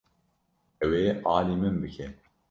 Ew 0.83 0.91
ê 1.05 1.05
alî 1.35 1.55
min 1.61 1.75
bike. 1.83 2.07